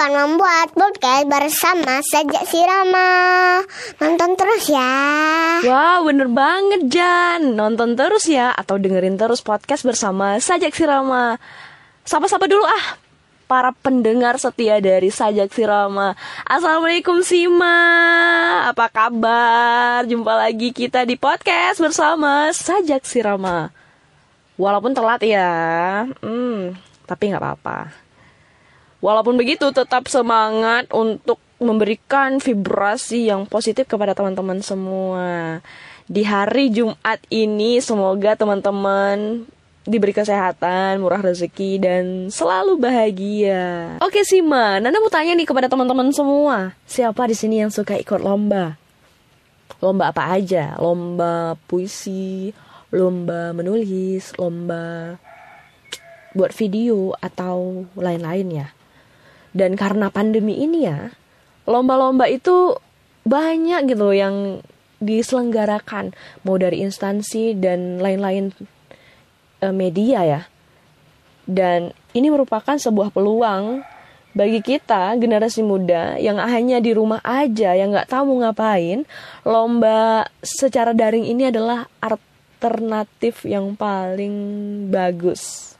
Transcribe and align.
akan 0.00 0.32
membuat 0.32 0.72
podcast 0.72 1.28
bersama 1.28 2.00
Sajak 2.00 2.48
Sirama. 2.48 3.12
Nonton 4.00 4.32
terus 4.32 4.72
ya. 4.72 4.96
Wah, 5.60 6.00
bener 6.00 6.24
banget 6.32 6.88
Jan. 6.88 7.52
Nonton 7.52 8.00
terus 8.00 8.24
ya 8.24 8.48
atau 8.48 8.80
dengerin 8.80 9.20
terus 9.20 9.44
podcast 9.44 9.84
bersama 9.84 10.40
Sajak 10.40 10.72
Sirama. 10.72 11.36
Sapa-sapa 12.08 12.48
dulu 12.48 12.64
ah 12.64 12.96
para 13.44 13.76
pendengar 13.76 14.40
setia 14.40 14.80
dari 14.80 15.12
Sajak 15.12 15.52
Sirama. 15.52 16.16
Assalamualaikum 16.48 17.20
Sima. 17.20 17.76
Apa 18.72 18.88
kabar? 18.88 20.08
Jumpa 20.08 20.32
lagi 20.32 20.72
kita 20.72 21.04
di 21.04 21.20
podcast 21.20 21.76
bersama 21.76 22.48
Sajak 22.56 23.04
Sirama. 23.04 23.68
Walaupun 24.56 24.96
telat 24.96 25.20
ya. 25.20 25.52
Hmm, 26.24 26.72
tapi 27.04 27.28
nggak 27.28 27.44
apa-apa. 27.44 28.09
Walaupun 29.00 29.40
begitu, 29.40 29.72
tetap 29.72 30.08
semangat 30.12 30.88
untuk 30.92 31.40
memberikan 31.60 32.40
vibrasi 32.40 33.28
yang 33.32 33.48
positif 33.48 33.88
kepada 33.88 34.12
teman-teman 34.12 34.60
semua. 34.60 35.60
Di 36.04 36.24
hari 36.24 36.68
Jumat 36.68 37.20
ini, 37.32 37.80
semoga 37.80 38.36
teman-teman 38.36 39.44
diberi 39.88 40.12
kesehatan, 40.12 41.00
murah 41.00 41.24
rezeki, 41.24 41.80
dan 41.80 42.04
selalu 42.28 42.76
bahagia. 42.76 43.96
Oke 44.04 44.20
sih, 44.24 44.44
Ma. 44.44 44.76
Nanda 44.76 45.00
mau 45.00 45.08
tanya 45.08 45.32
nih 45.32 45.48
kepada 45.48 45.72
teman-teman 45.72 46.12
semua. 46.12 46.76
Siapa 46.84 47.24
di 47.24 47.36
sini 47.36 47.64
yang 47.64 47.72
suka 47.72 47.96
ikut 47.96 48.20
lomba? 48.20 48.76
Lomba 49.80 50.12
apa 50.12 50.28
aja? 50.36 50.76
Lomba 50.76 51.56
puisi, 51.64 52.52
lomba 52.92 53.56
menulis, 53.56 54.36
lomba 54.36 55.16
buat 56.36 56.52
video, 56.52 57.16
atau 57.16 57.88
lain-lain 57.96 58.48
ya? 58.64 58.68
Dan 59.50 59.74
karena 59.74 60.10
pandemi 60.10 60.62
ini 60.62 60.86
ya, 60.86 61.10
lomba-lomba 61.66 62.30
itu 62.30 62.78
banyak 63.26 63.90
gitu 63.90 64.14
yang 64.14 64.62
diselenggarakan, 65.00 66.12
mau 66.44 66.60
dari 66.60 66.84
instansi 66.84 67.56
dan 67.56 67.98
lain-lain 67.98 68.52
e, 69.58 69.66
media 69.72 70.20
ya. 70.22 70.42
Dan 71.48 71.90
ini 72.14 72.28
merupakan 72.30 72.76
sebuah 72.78 73.10
peluang 73.10 73.82
bagi 74.30 74.62
kita 74.62 75.18
generasi 75.18 75.66
muda 75.66 76.14
yang 76.22 76.38
hanya 76.38 76.78
di 76.78 76.94
rumah 76.94 77.18
aja 77.26 77.74
yang 77.74 77.90
nggak 77.90 78.06
tahu 78.06 78.30
mau 78.30 78.46
ngapain 78.46 79.02
lomba 79.42 80.30
secara 80.38 80.94
daring 80.94 81.26
ini 81.26 81.50
adalah 81.50 81.90
alternatif 81.98 83.42
yang 83.42 83.74
paling 83.74 84.34
bagus 84.86 85.74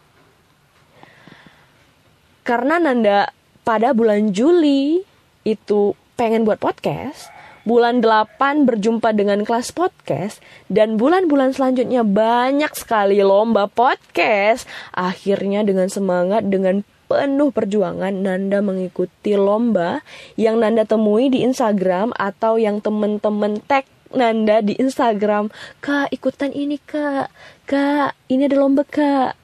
karena 2.43 2.83
Nanda 2.83 3.31
pada 3.71 3.95
bulan 3.95 4.35
Juli 4.35 4.99
itu 5.47 5.95
pengen 6.19 6.43
buat 6.43 6.59
podcast, 6.59 7.31
bulan 7.63 8.03
8 8.03 8.67
berjumpa 8.67 9.15
dengan 9.15 9.47
kelas 9.47 9.71
podcast, 9.71 10.43
dan 10.67 10.99
bulan-bulan 10.99 11.55
selanjutnya 11.55 12.03
banyak 12.03 12.75
sekali 12.75 13.23
lomba 13.23 13.71
podcast. 13.71 14.67
Akhirnya 14.91 15.63
dengan 15.63 15.87
semangat, 15.87 16.51
dengan 16.51 16.83
penuh 17.07 17.55
perjuangan, 17.55 18.11
Nanda 18.11 18.59
mengikuti 18.59 19.39
lomba 19.39 20.03
yang 20.35 20.59
Nanda 20.59 20.83
temui 20.83 21.31
di 21.31 21.47
Instagram 21.47 22.11
atau 22.19 22.59
yang 22.59 22.83
temen-temen 22.83 23.63
tag 23.71 23.87
Nanda 24.11 24.67
di 24.67 24.75
Instagram. 24.83 25.47
Kak, 25.79 26.11
ikutan 26.11 26.51
ini 26.51 26.83
kak. 26.83 27.31
Kak, 27.71 28.19
ini 28.27 28.51
ada 28.51 28.59
lomba 28.59 28.83
kak 28.83 29.40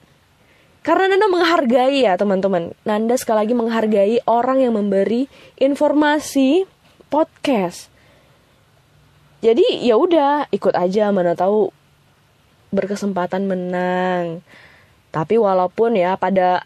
karena 0.87 1.11
Nanda 1.11 1.27
menghargai 1.27 2.07
ya 2.07 2.15
teman-teman. 2.15 2.71
Nanda 2.87 3.19
sekali 3.19 3.43
lagi 3.43 3.55
menghargai 3.59 4.23
orang 4.23 4.63
yang 4.63 4.79
memberi 4.79 5.27
informasi 5.59 6.63
podcast. 7.11 7.91
Jadi 9.43 9.83
ya 9.83 9.99
udah 9.99 10.47
ikut 10.55 10.79
aja 10.79 11.11
mana 11.11 11.35
tahu 11.35 11.75
berkesempatan 12.71 13.51
menang. 13.51 14.47
Tapi 15.11 15.35
walaupun 15.35 15.99
ya 15.99 16.15
pada 16.15 16.63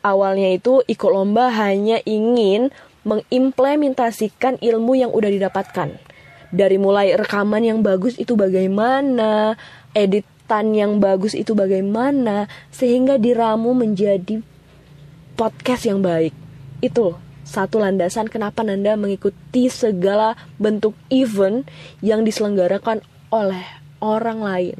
awalnya 0.00 0.48
itu 0.48 0.80
ikut 0.88 1.10
lomba 1.12 1.52
hanya 1.52 2.00
ingin 2.08 2.72
mengimplementasikan 3.04 4.56
ilmu 4.64 4.96
yang 4.96 5.12
udah 5.12 5.28
didapatkan. 5.28 6.00
Dari 6.48 6.80
mulai 6.80 7.12
rekaman 7.12 7.60
yang 7.60 7.84
bagus 7.84 8.16
itu 8.16 8.40
bagaimana, 8.40 9.60
edit 9.92 10.24
tan 10.44 10.76
yang 10.76 11.00
bagus 11.00 11.32
itu 11.32 11.56
bagaimana 11.56 12.46
sehingga 12.68 13.16
diramu 13.16 13.72
menjadi 13.72 14.44
podcast 15.34 15.88
yang 15.88 16.04
baik. 16.04 16.32
Itu 16.84 17.16
satu 17.44 17.80
landasan 17.80 18.32
kenapa 18.32 18.64
Nanda 18.64 18.96
mengikuti 18.96 19.68
segala 19.68 20.36
bentuk 20.56 20.96
event 21.12 21.68
yang 22.00 22.24
diselenggarakan 22.24 23.04
oleh 23.28 23.64
orang 24.00 24.40
lain. 24.40 24.78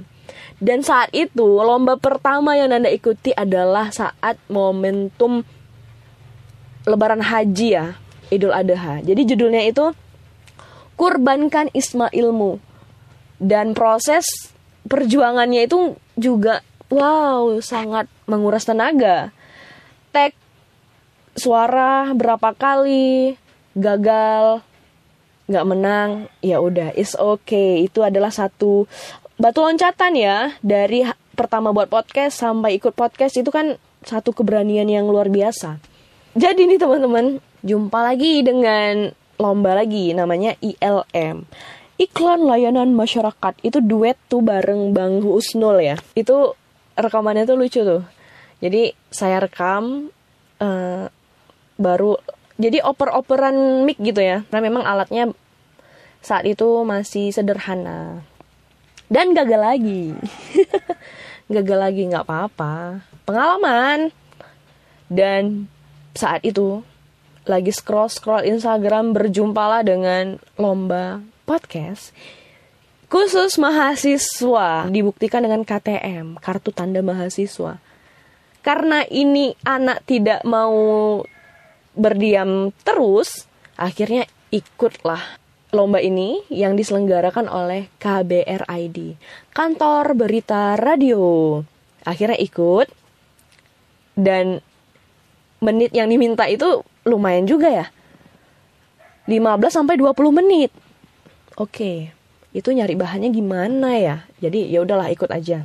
Dan 0.63 0.81
saat 0.81 1.13
itu 1.13 1.45
lomba 1.45 2.01
pertama 2.01 2.57
yang 2.57 2.73
Nanda 2.73 2.89
ikuti 2.89 3.35
adalah 3.37 3.93
saat 3.93 4.41
momentum 4.49 5.45
Lebaran 6.85 7.25
Haji 7.25 7.69
ya, 7.69 7.97
Idul 8.29 8.53
Adha. 8.53 9.01
Jadi 9.01 9.23
judulnya 9.25 9.65
itu 9.65 9.93
Kurbankan 10.95 11.75
Ismailmu. 11.75 12.63
Dan 13.43 13.75
proses 13.75 14.54
perjuangannya 14.89 15.67
itu 15.67 15.97
juga 16.15 16.61
wow 16.93 17.59
sangat 17.61 18.07
menguras 18.29 18.69
tenaga. 18.69 19.33
Tag 20.15 20.37
suara 21.35 22.15
berapa 22.15 22.55
kali 22.55 23.35
gagal 23.75 24.63
nggak 25.45 25.67
menang 25.69 26.11
ya 26.41 26.63
udah 26.63 26.95
is 26.95 27.17
okay. 27.19 27.85
Itu 27.85 28.05
adalah 28.05 28.31
satu 28.31 28.87
batu 29.35 29.61
loncatan 29.65 30.15
ya 30.15 30.55
dari 30.63 31.03
pertama 31.35 31.75
buat 31.75 31.91
podcast 31.91 32.39
sampai 32.39 32.79
ikut 32.79 32.95
podcast 32.95 33.35
itu 33.35 33.51
kan 33.51 33.75
satu 34.07 34.31
keberanian 34.31 34.87
yang 34.87 35.11
luar 35.11 35.27
biasa. 35.33 35.81
Jadi 36.35 36.67
nih 36.67 36.79
teman-teman 36.79 37.43
jumpa 37.65 37.99
lagi 38.05 38.45
dengan 38.45 39.11
lomba 39.39 39.75
lagi 39.75 40.15
namanya 40.15 40.55
ILM 40.63 41.47
iklan 41.99 42.43
layanan 42.43 42.91
masyarakat 42.95 43.55
itu 43.63 43.79
duet 43.79 44.19
tuh 44.27 44.43
bareng 44.43 44.91
Bang 44.91 45.23
Husnul 45.23 45.83
ya. 45.83 45.97
Itu 46.19 46.59
rekamannya 46.99 47.47
tuh 47.47 47.57
lucu 47.59 47.81
tuh. 47.83 48.03
Jadi 48.59 48.95
saya 49.11 49.43
rekam 49.43 50.11
uh, 50.59 51.05
baru 51.79 52.19
jadi 52.55 52.83
oper-operan 52.87 53.87
mic 53.87 53.99
gitu 53.99 54.23
ya. 54.23 54.43
Karena 54.51 54.63
memang 54.71 54.83
alatnya 54.87 55.31
saat 56.25 56.47
itu 56.49 56.83
masih 56.87 57.31
sederhana. 57.35 58.25
Dan 59.11 59.37
gagal 59.37 59.61
lagi. 59.61 60.17
Gagal 61.55 61.79
lagi 61.79 62.03
nggak 62.09 62.25
apa-apa. 62.25 63.05
Pengalaman. 63.29 64.09
Dan 65.13 65.69
saat 66.17 66.41
itu 66.47 66.81
lagi 67.45 67.69
scroll 67.69 68.09
scroll 68.09 68.49
Instagram 68.49 69.13
berjumpalah 69.13 69.85
dengan 69.85 70.41
lomba 70.57 71.21
podcast 71.45 72.17
khusus 73.15 73.63
mahasiswa 73.63 74.91
dibuktikan 74.91 75.47
dengan 75.47 75.63
KTM, 75.63 76.41
kartu 76.43 76.75
tanda 76.75 76.99
mahasiswa. 76.99 77.79
Karena 78.65 79.07
ini 79.07 79.55
anak 79.63 80.03
tidak 80.09 80.43
mau 80.43 81.23
berdiam 81.95 82.75
terus, 82.83 83.47
akhirnya 83.79 84.27
ikutlah 84.51 85.21
lomba 85.71 86.03
ini 86.03 86.43
yang 86.51 86.75
diselenggarakan 86.75 87.47
oleh 87.47 87.87
KBRID, 88.03 89.15
Kantor 89.55 90.19
Berita 90.19 90.75
Radio. 90.75 91.61
Akhirnya 92.03 92.41
ikut 92.41 92.91
dan 94.19 94.59
menit 95.63 95.95
yang 95.95 96.11
diminta 96.11 96.51
itu 96.51 96.83
lumayan 97.07 97.47
juga 97.47 97.71
ya. 97.71 97.87
15 99.31 99.71
sampai 99.71 99.97
20 99.97 100.19
menit 100.35 100.71
Oke, 101.55 102.11
itu 102.51 102.69
nyari 102.75 102.99
bahannya 102.99 103.31
gimana 103.31 103.95
ya? 103.95 104.17
Jadi 104.43 104.67
ya 104.67 104.83
udahlah 104.83 105.07
ikut 105.15 105.31
aja. 105.31 105.63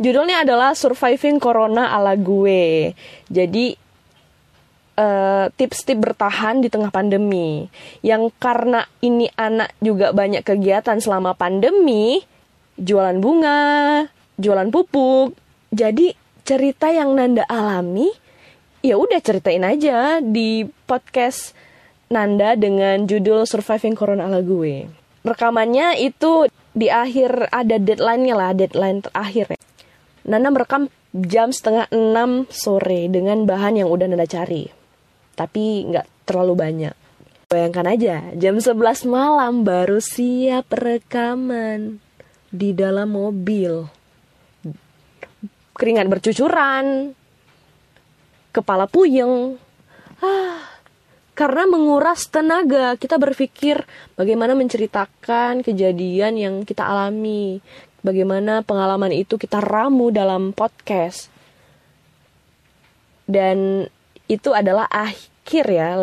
Judulnya 0.00 0.42
adalah 0.42 0.74
Surviving 0.74 1.38
Corona 1.38 1.94
ala 1.94 2.16
gue. 2.18 2.96
Jadi 3.30 3.76
uh, 4.96 5.46
tips-tips 5.54 6.00
bertahan 6.00 6.64
di 6.64 6.72
tengah 6.72 6.90
pandemi. 6.90 7.68
Yang 8.02 8.34
karena 8.40 8.88
ini 9.04 9.30
anak 9.38 9.76
juga 9.78 10.10
banyak 10.10 10.42
kegiatan 10.42 10.98
selama 10.98 11.38
pandemi, 11.38 12.24
jualan 12.80 13.20
bunga, 13.20 14.08
jualan 14.40 14.68
pupuk. 14.72 15.36
Jadi 15.70 16.16
cerita 16.42 16.90
yang 16.90 17.14
Nanda 17.14 17.46
alami, 17.46 18.10
ya 18.82 18.98
udah 18.98 19.20
ceritain 19.22 19.62
aja 19.62 20.18
di 20.18 20.66
podcast 20.88 21.54
Nanda 22.10 22.58
dengan 22.58 23.06
judul 23.06 23.46
Surviving 23.46 23.94
Corona 23.94 24.26
ala 24.26 24.42
gue. 24.42 24.90
Rekamannya 25.22 25.94
itu 26.02 26.50
di 26.74 26.90
akhir 26.90 27.54
ada 27.54 27.78
deadline-nya 27.78 28.34
lah, 28.34 28.50
deadline 28.50 28.98
terakhir. 28.98 29.54
Nanda 30.26 30.50
merekam 30.50 30.90
jam 31.14 31.54
setengah 31.54 31.86
enam 31.94 32.50
sore 32.50 33.06
dengan 33.06 33.46
bahan 33.46 33.78
yang 33.78 33.88
udah 33.94 34.10
Nanda 34.10 34.26
cari. 34.26 34.66
tapi 35.38 35.86
nggak 35.86 36.26
terlalu 36.26 36.54
banyak. 36.58 36.94
Bayangkan 37.46 37.86
aja, 37.86 38.16
jam 38.34 38.58
11 38.58 39.06
malam 39.06 39.62
baru 39.62 40.02
siap 40.02 40.66
rekaman 40.74 42.02
di 42.50 42.74
dalam 42.74 43.14
mobil. 43.14 43.86
Keringat 45.78 46.10
bercucuran, 46.10 47.14
kepala 48.50 48.90
puyeng. 48.90 49.56
Ah, 50.20 50.69
karena 51.40 51.64
menguras 51.64 52.28
tenaga, 52.28 53.00
kita 53.00 53.16
berpikir 53.16 53.88
bagaimana 54.12 54.52
menceritakan 54.52 55.64
kejadian 55.64 56.36
yang 56.36 56.54
kita 56.68 56.84
alami, 56.84 57.64
bagaimana 58.04 58.60
pengalaman 58.60 59.08
itu 59.08 59.40
kita 59.40 59.56
ramu 59.64 60.12
dalam 60.12 60.52
podcast. 60.52 61.32
Dan 63.24 63.88
itu 64.28 64.52
adalah 64.52 64.84
akhir 64.92 65.64
ya, 65.64 65.96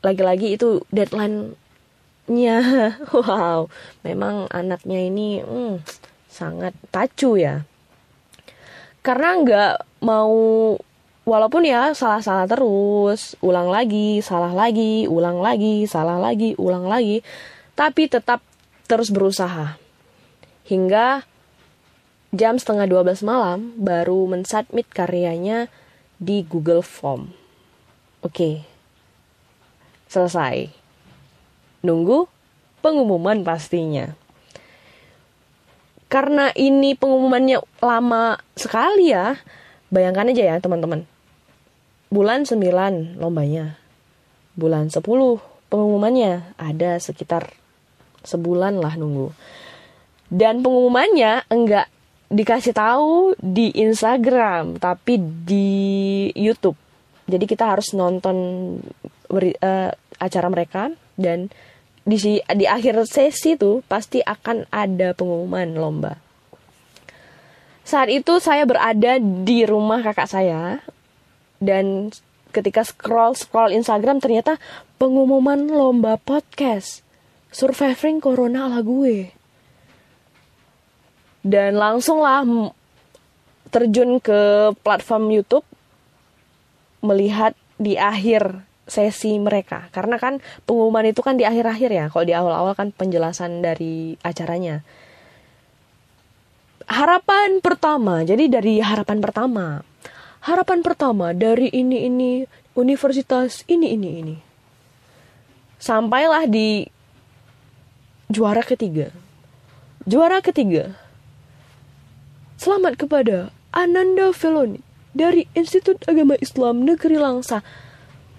lagi-lagi 0.00 0.56
itu 0.56 0.80
deadline-nya. 0.88 2.56
Wow, 3.12 3.68
memang 4.08 4.48
anaknya 4.48 5.04
ini 5.04 5.44
hmm, 5.44 5.84
sangat 6.32 6.72
pacu 6.88 7.36
ya. 7.36 7.68
Karena 9.04 9.36
nggak 9.36 9.74
mau 10.00 10.32
walaupun 11.28 11.68
ya 11.68 11.92
salah-salah 11.92 12.48
terus, 12.48 13.36
ulang 13.44 13.68
lagi, 13.68 14.24
salah 14.24 14.56
lagi, 14.56 15.04
ulang 15.04 15.44
lagi, 15.44 15.84
salah 15.84 16.16
lagi, 16.16 16.56
ulang 16.56 16.88
lagi, 16.88 17.20
tapi 17.76 18.08
tetap 18.08 18.40
terus 18.88 19.12
berusaha. 19.12 19.76
Hingga 20.64 21.28
jam 22.32 22.56
setengah 22.56 22.88
12 22.88 23.28
malam 23.28 23.76
baru 23.76 24.24
mensubmit 24.24 24.88
karyanya 24.88 25.68
di 26.16 26.48
Google 26.48 26.80
Form. 26.80 27.28
Oke, 28.24 28.64
selesai. 30.08 30.72
Nunggu 31.84 32.24
pengumuman 32.80 33.44
pastinya. 33.44 34.16
Karena 36.08 36.48
ini 36.56 36.96
pengumumannya 36.96 37.60
lama 37.84 38.40
sekali 38.56 39.12
ya, 39.12 39.36
bayangkan 39.92 40.32
aja 40.32 40.56
ya 40.56 40.56
teman-teman. 40.56 41.17
Bulan 42.08 42.48
9 42.48 43.20
lombanya. 43.20 43.76
Bulan 44.56 44.88
10 44.88 45.04
pengumumannya 45.68 46.56
ada 46.56 46.96
sekitar 46.96 47.52
sebulan 48.24 48.80
lah 48.80 48.96
nunggu. 48.96 49.30
Dan 50.32 50.64
pengumumannya 50.64 51.44
enggak 51.52 51.88
dikasih 52.28 52.76
tahu 52.76 53.32
di 53.40 53.72
Instagram 53.76 54.80
tapi 54.80 55.20
di 55.20 56.28
YouTube. 56.36 56.76
Jadi 57.28 57.44
kita 57.44 57.76
harus 57.76 57.92
nonton 57.92 58.36
beri, 59.28 59.52
uh, 59.60 59.92
acara 60.16 60.48
mereka 60.48 60.92
dan 61.16 61.52
di 62.08 62.16
di 62.40 62.64
akhir 62.64 63.04
sesi 63.04 63.60
tuh 63.60 63.84
pasti 63.84 64.24
akan 64.24 64.64
ada 64.72 65.12
pengumuman 65.12 65.76
lomba. 65.76 66.16
Saat 67.84 68.12
itu 68.12 68.40
saya 68.40 68.64
berada 68.68 69.20
di 69.20 69.64
rumah 69.64 70.00
kakak 70.04 70.28
saya 70.28 70.80
dan 71.58 72.14
ketika 72.50 72.82
scroll 72.86 73.36
scroll 73.36 73.74
Instagram 73.74 74.22
ternyata 74.22 74.56
pengumuman 74.96 75.68
lomba 75.68 76.18
podcast. 76.18 77.06
Surviving 77.48 78.20
corona 78.20 78.68
ala 78.68 78.84
gue. 78.84 79.32
Dan 81.40 81.80
langsunglah 81.80 82.44
terjun 83.72 84.20
ke 84.20 84.72
platform 84.84 85.32
YouTube 85.32 85.64
melihat 87.00 87.56
di 87.80 87.96
akhir 87.96 88.68
sesi 88.84 89.36
mereka. 89.40 89.88
Karena 89.94 90.20
kan 90.20 90.44
pengumuman 90.68 91.08
itu 91.08 91.24
kan 91.24 91.40
di 91.40 91.48
akhir-akhir 91.48 91.90
ya. 91.92 92.04
Kalau 92.12 92.24
di 92.26 92.34
awal-awal 92.36 92.76
kan 92.76 92.92
penjelasan 92.92 93.64
dari 93.64 94.12
acaranya. 94.20 94.84
Harapan 96.88 97.60
pertama 97.60 98.24
jadi 98.24 98.48
dari 98.48 98.80
harapan 98.80 99.20
pertama 99.20 99.84
harapan 100.48 100.80
pertama 100.80 101.36
dari 101.36 101.68
ini 101.68 102.08
ini 102.08 102.32
universitas 102.72 103.68
ini 103.68 103.92
ini 103.92 104.08
ini. 104.24 104.36
Sampailah 105.76 106.48
di 106.48 106.88
juara 108.32 108.64
ketiga. 108.64 109.12
Juara 110.08 110.40
ketiga. 110.40 110.96
Selamat 112.56 112.96
kepada 112.96 113.52
Ananda 113.76 114.32
Feloni 114.32 114.80
dari 115.12 115.44
Institut 115.52 116.00
Agama 116.08 116.34
Islam 116.40 116.88
Negeri 116.88 117.20
Langsa. 117.20 117.60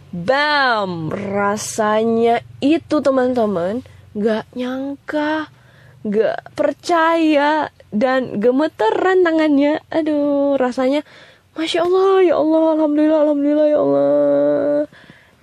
Bam, 0.09 1.13
rasanya 1.13 2.41
itu 2.57 2.97
teman-teman 2.97 3.85
gak 4.17 4.49
nyangka, 4.57 5.53
gak 6.01 6.41
percaya 6.57 7.69
dan 7.93 8.41
gemeteran 8.41 9.21
tangannya. 9.21 9.85
Aduh, 9.93 10.57
rasanya 10.57 11.05
Masya 11.59 11.83
Allah, 11.83 12.23
ya 12.23 12.39
Allah, 12.39 12.63
Alhamdulillah, 12.79 13.19
Alhamdulillah, 13.27 13.67
ya 13.67 13.79
Allah. 13.83 14.79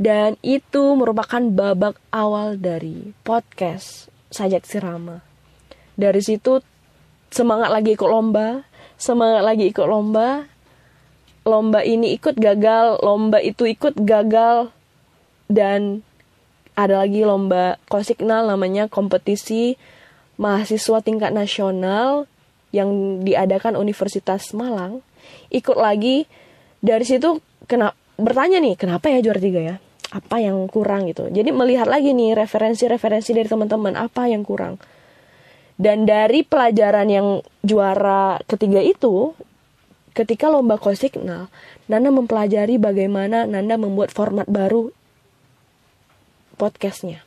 Dan 0.01 0.41
itu 0.41 0.97
merupakan 0.97 1.45
babak 1.53 2.01
awal 2.09 2.57
dari 2.57 3.13
podcast 3.21 4.09
Sajak 4.33 4.65
Sirama. 4.65 5.21
Dari 5.93 6.25
situ 6.25 6.65
semangat 7.29 7.69
lagi 7.69 7.93
ikut 7.93 8.09
lomba, 8.09 8.65
semangat 8.97 9.45
lagi 9.45 9.69
ikut 9.69 9.85
lomba, 9.85 10.49
lomba 11.45 11.85
ini 11.85 12.17
ikut 12.17 12.41
gagal, 12.41 12.97
lomba 13.05 13.37
itu 13.45 13.69
ikut 13.69 14.01
gagal, 14.01 14.73
dan 15.53 16.01
ada 16.81 17.05
lagi 17.05 17.29
lomba 17.29 17.77
kosiknal 17.93 18.49
namanya 18.49 18.89
kompetisi 18.89 19.77
mahasiswa 20.41 20.97
tingkat 21.05 21.37
nasional 21.37 22.25
yang 22.73 23.21
diadakan 23.21 23.77
Universitas 23.77 24.57
Malang. 24.57 25.05
Ikut 25.53 25.77
lagi 25.79 26.27
dari 26.83 27.05
situ 27.07 27.41
kena 27.67 27.93
bertanya 28.17 28.63
nih 28.63 28.75
kenapa 28.79 29.13
ya 29.13 29.23
juara 29.23 29.41
tiga 29.41 29.61
ya? 29.61 29.77
Apa 30.15 30.39
yang 30.39 30.71
kurang 30.71 31.11
gitu? 31.11 31.29
Jadi 31.29 31.51
melihat 31.51 31.91
lagi 31.91 32.15
nih 32.15 32.39
referensi-referensi 32.39 33.35
dari 33.35 33.49
teman-teman 33.51 33.99
apa 33.99 34.31
yang 34.31 34.47
kurang. 34.47 34.79
Dan 35.77 36.09
dari 36.09 36.41
pelajaran 36.41 37.09
yang 37.11 37.27
juara 37.61 38.41
ketiga 38.49 38.81
itu 38.81 39.37
Ketika 40.17 40.49
lomba 40.49 40.81
kosignal, 40.81 41.53
Nanda 41.93 42.09
mempelajari 42.09 42.81
bagaimana 42.81 43.45
Nanda 43.45 43.77
membuat 43.77 44.09
format 44.09 44.49
baru 44.49 44.89
podcastnya. 46.57 47.21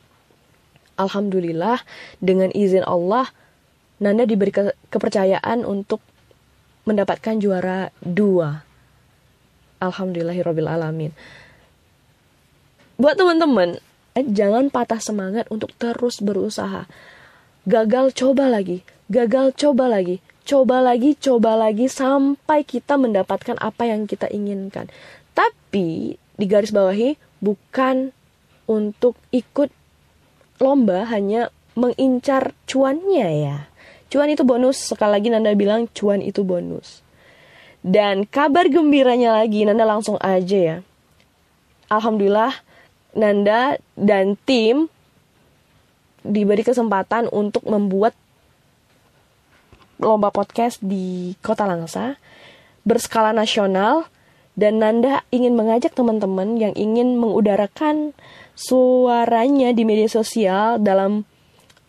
Alhamdulillah, 0.98 1.86
dengan 2.18 2.50
izin 2.50 2.82
Allah, 2.82 3.30
Nanda 4.02 4.26
diberi 4.26 4.50
ke 4.50 4.74
kepercayaan 4.90 5.70
untuk 5.70 6.02
mendapatkan 6.84 7.40
juara 7.40 7.92
dua. 8.04 8.64
Alhamdulillahirrohmanirrohim. 9.80 11.16
Buat 13.00 13.16
teman-teman, 13.16 13.80
eh, 14.20 14.28
jangan 14.28 14.68
patah 14.68 15.00
semangat 15.00 15.48
untuk 15.48 15.72
terus 15.80 16.20
berusaha. 16.20 16.84
Gagal 17.64 18.12
coba 18.12 18.52
lagi, 18.52 18.84
gagal 19.08 19.56
coba 19.56 19.88
lagi, 19.88 20.20
coba 20.44 20.84
lagi, 20.84 21.16
coba 21.16 21.56
lagi 21.56 21.88
sampai 21.88 22.68
kita 22.68 23.00
mendapatkan 23.00 23.56
apa 23.64 23.88
yang 23.88 24.04
kita 24.04 24.28
inginkan. 24.28 24.92
Tapi 25.32 26.20
di 26.20 26.46
garis 26.50 26.76
bawahi 26.76 27.16
bukan 27.40 28.12
untuk 28.68 29.16
ikut 29.32 29.72
lomba 30.60 31.08
hanya 31.08 31.56
mengincar 31.80 32.52
cuannya 32.68 33.30
ya. 33.48 33.58
Cuan 34.10 34.30
itu 34.34 34.42
bonus, 34.42 34.90
sekali 34.90 35.22
lagi 35.22 35.30
Nanda 35.30 35.54
bilang 35.54 35.86
cuan 35.94 36.26
itu 36.26 36.42
bonus. 36.42 37.06
Dan 37.86 38.26
kabar 38.26 38.66
gembiranya 38.68 39.38
lagi, 39.38 39.64
Nanda 39.64 39.86
langsung 39.86 40.18
aja 40.18 40.58
ya. 40.58 40.78
Alhamdulillah, 41.94 42.54
Nanda 43.14 43.78
dan 43.94 44.34
tim 44.50 44.90
diberi 46.26 46.66
kesempatan 46.66 47.30
untuk 47.30 47.64
membuat 47.70 48.18
lomba 50.02 50.34
podcast 50.34 50.80
di 50.82 51.36
Kota 51.44 51.68
Langsa 51.68 52.16
berskala 52.88 53.36
nasional 53.36 54.08
dan 54.60 54.82
Nanda 54.84 55.24
ingin 55.32 55.56
mengajak 55.56 55.96
teman-teman 55.96 56.60
yang 56.60 56.74
ingin 56.76 57.16
mengudarakan 57.16 58.12
suaranya 58.58 59.72
di 59.72 59.84
media 59.88 60.10
sosial 60.12 60.80
dalam 60.84 61.24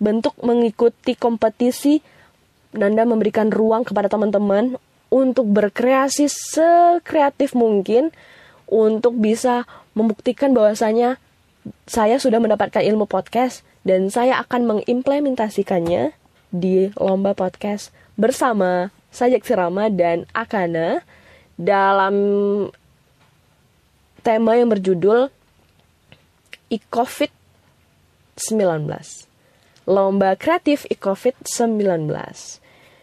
bentuk 0.00 0.34
mengikuti 0.40 1.14
kompetisi 1.14 2.00
Nanda 2.70 3.02
memberikan 3.02 3.50
ruang 3.50 3.82
kepada 3.82 4.06
teman-teman 4.06 4.78
untuk 5.10 5.46
berkreasi 5.50 6.30
sekreatif 6.30 7.52
mungkin 7.58 8.14
untuk 8.70 9.18
bisa 9.18 9.66
membuktikan 9.98 10.54
bahwasanya 10.54 11.18
saya 11.84 12.16
sudah 12.22 12.38
mendapatkan 12.38 12.80
ilmu 12.80 13.10
podcast 13.10 13.66
dan 13.82 14.08
saya 14.08 14.38
akan 14.40 14.78
mengimplementasikannya 14.78 16.14
di 16.54 16.94
lomba 16.94 17.34
podcast 17.34 17.90
bersama 18.14 18.94
Sajak 19.10 19.42
Sirama 19.42 19.90
dan 19.90 20.30
Akana 20.30 21.02
dalam 21.58 22.14
tema 24.22 24.54
yang 24.54 24.70
berjudul 24.70 25.28
e-covid 26.70 27.34
19 28.38 29.29
lomba 29.90 30.38
kreatif 30.38 30.86
e-covid 30.86 31.34
19 31.42 32.06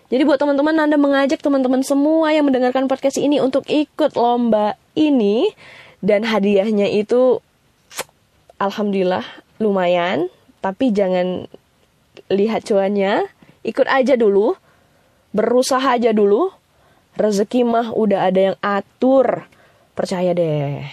jadi 0.08 0.24
buat 0.24 0.40
teman-teman 0.40 0.72
Nanda 0.72 0.96
mengajak 0.96 1.44
teman-teman 1.44 1.84
semua 1.84 2.32
yang 2.32 2.48
mendengarkan 2.48 2.88
podcast 2.88 3.20
ini 3.20 3.44
untuk 3.44 3.68
ikut 3.68 4.16
lomba 4.16 4.80
ini. 4.96 5.52
Dan 6.00 6.24
hadiahnya 6.24 6.88
itu 6.88 7.44
alhamdulillah 8.56 9.28
lumayan. 9.60 10.32
Tapi 10.64 10.96
jangan 10.96 11.52
lihat 12.32 12.64
cuannya. 12.64 13.28
Ikut 13.68 13.84
aja 13.92 14.16
dulu. 14.16 14.56
Berusaha 15.36 16.00
aja 16.00 16.16
dulu. 16.16 16.56
Rezeki 17.20 17.68
mah 17.68 17.92
udah 17.92 18.32
ada 18.32 18.40
yang 18.40 18.58
atur. 18.64 19.44
Percaya 19.92 20.32
deh. 20.32 20.88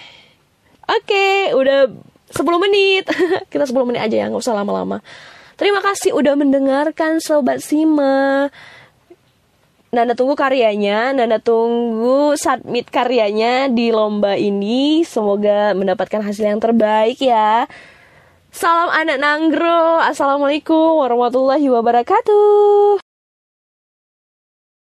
Oke 0.90 1.54
udah 1.54 1.86
10 2.34 2.64
menit. 2.66 3.06
Kita 3.54 3.62
10 3.62 3.78
menit 3.86 4.02
aja 4.02 4.16
ya 4.16 4.26
nggak 4.26 4.42
usah 4.42 4.58
lama-lama 4.58 4.98
terima 5.54 5.80
kasih 5.82 6.14
udah 6.14 6.34
mendengarkan 6.38 7.18
sobat 7.22 7.62
Sima 7.62 8.48
Nanda 9.94 10.18
tunggu 10.18 10.34
karyanya, 10.34 11.14
Nanda 11.14 11.38
tunggu 11.38 12.34
submit 12.34 12.90
karyanya 12.90 13.70
di 13.70 13.94
lomba 13.94 14.34
ini. 14.34 15.06
Semoga 15.06 15.70
mendapatkan 15.70 16.18
hasil 16.18 16.50
yang 16.50 16.58
terbaik 16.58 17.22
ya. 17.22 17.70
Salam 18.50 18.90
anak 18.90 19.22
Nanggro. 19.22 20.02
Assalamualaikum 20.02 20.98
warahmatullahi 20.98 21.70
wabarakatuh. 21.70 23.03